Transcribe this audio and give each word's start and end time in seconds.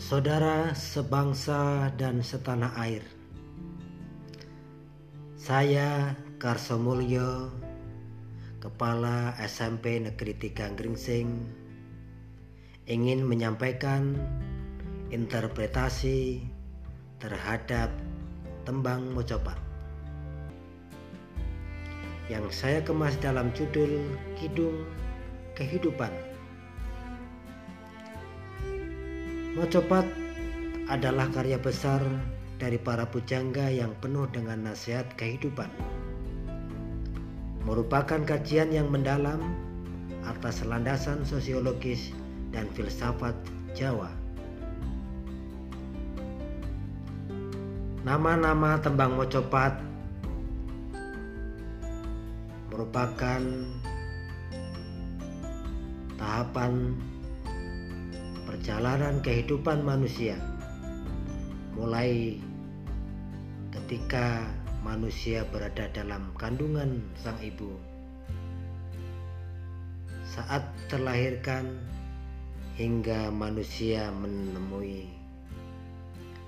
Saudara 0.00 0.72
sebangsa 0.72 1.92
dan 2.00 2.24
setanah 2.24 2.72
air, 2.80 3.04
saya 5.36 6.16
Karso 6.40 6.80
Mulyo, 6.80 7.52
Kepala 8.64 9.36
SMP 9.44 10.00
Negeri 10.00 10.32
3 10.56 10.72
Gringsing, 10.72 11.44
ingin 12.88 13.28
menyampaikan 13.28 14.16
interpretasi 15.12 16.48
terhadap 17.20 17.92
tembang 18.64 19.04
mocopat 19.12 19.60
yang 22.32 22.48
saya 22.48 22.80
kemas 22.80 23.20
dalam 23.20 23.52
judul 23.52 24.00
Kidung 24.40 24.80
Kehidupan 25.52 26.39
Mocopat 29.50 30.06
adalah 30.86 31.26
karya 31.34 31.58
besar 31.58 31.98
dari 32.62 32.78
para 32.78 33.02
pujangga 33.02 33.66
yang 33.66 33.90
penuh 33.98 34.30
dengan 34.30 34.62
nasihat 34.62 35.10
kehidupan. 35.18 35.66
Merupakan 37.66 38.22
kajian 38.22 38.70
yang 38.70 38.86
mendalam 38.94 39.42
atas 40.22 40.62
landasan 40.62 41.26
sosiologis 41.26 42.14
dan 42.54 42.70
filsafat 42.78 43.34
Jawa. 43.74 44.14
Nama-nama 48.06 48.78
tembang 48.78 49.18
mocopat 49.18 49.74
merupakan 52.70 53.42
tahapan 56.14 56.94
perjalanan 58.60 59.24
kehidupan 59.24 59.80
manusia. 59.80 60.36
Mulai 61.72 62.36
ketika 63.72 64.44
manusia 64.84 65.48
berada 65.48 65.88
dalam 65.96 66.28
kandungan 66.36 67.00
sang 67.16 67.40
ibu. 67.40 67.72
Saat 70.28 70.60
terlahirkan 70.92 71.72
hingga 72.76 73.32
manusia 73.32 74.12
menemui 74.20 75.08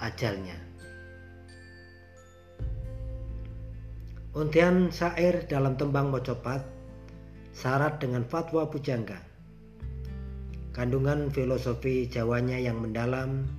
ajalnya. 0.00 0.56
Untian 4.32 4.88
syair 4.88 5.44
dalam 5.44 5.76
tembang 5.76 6.08
mocopat 6.08 6.64
syarat 7.52 8.00
dengan 8.00 8.24
fatwa 8.24 8.64
pujangga 8.64 9.27
Kandungan 10.78 11.34
filosofi 11.34 12.06
Jawanya 12.06 12.54
yang 12.54 12.78
mendalam 12.78 13.50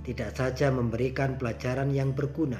tidak 0.00 0.32
saja 0.32 0.72
memberikan 0.72 1.36
pelajaran 1.36 1.92
yang 1.92 2.16
berguna, 2.16 2.56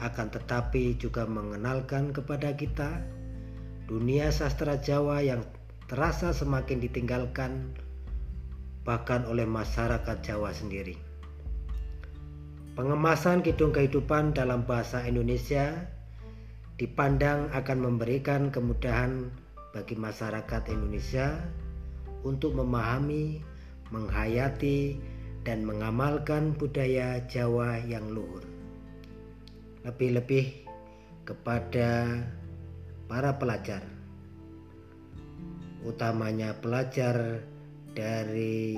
akan 0.00 0.32
tetapi 0.32 0.96
juga 0.96 1.28
mengenalkan 1.28 2.08
kepada 2.08 2.56
kita 2.56 3.04
dunia 3.84 4.32
sastra 4.32 4.80
Jawa 4.80 5.20
yang 5.20 5.44
terasa 5.92 6.32
semakin 6.32 6.80
ditinggalkan 6.80 7.76
bahkan 8.88 9.28
oleh 9.28 9.44
masyarakat 9.44 10.16
Jawa 10.24 10.48
sendiri. 10.56 10.96
Pengemasan 12.80 13.44
kidung 13.44 13.76
kehidupan 13.76 14.32
dalam 14.32 14.64
bahasa 14.64 15.04
Indonesia 15.04 15.84
dipandang 16.80 17.52
akan 17.52 17.76
memberikan 17.76 18.48
kemudahan 18.48 19.28
bagi 19.76 20.00
masyarakat 20.00 20.64
Indonesia 20.72 21.44
untuk 22.24 22.56
memahami, 22.56 23.40
menghayati, 23.90 25.00
dan 25.40 25.64
mengamalkan 25.64 26.52
budaya 26.52 27.24
Jawa 27.24 27.80
yang 27.88 28.12
luhur. 28.12 28.44
Lebih-lebih 29.88 30.68
kepada 31.24 32.20
para 33.08 33.32
pelajar, 33.40 33.80
utamanya 35.80 36.52
pelajar 36.60 37.40
dari 37.96 38.76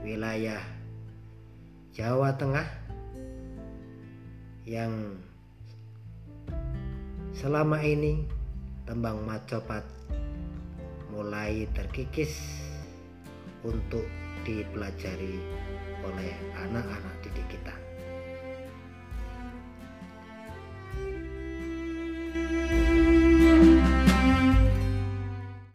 wilayah 0.00 0.64
Jawa 1.92 2.32
Tengah 2.40 2.68
yang 4.64 5.20
selama 7.36 7.84
ini 7.84 8.24
tembang 8.88 9.20
macopat 9.28 9.84
mulai 11.12 11.68
terkikis 11.76 12.61
untuk 13.62 14.06
dipelajari 14.42 15.38
oleh 16.02 16.32
anak-anak 16.58 17.14
didik 17.22 17.46
kita. 17.58 17.91